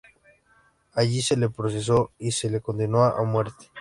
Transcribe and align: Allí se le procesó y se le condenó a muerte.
Allí 0.93 1.21
se 1.21 1.37
le 1.37 1.49
procesó 1.51 2.11
y 2.17 2.31
se 2.31 2.49
le 2.49 2.59
condenó 2.59 3.03
a 3.03 3.23
muerte. 3.23 3.69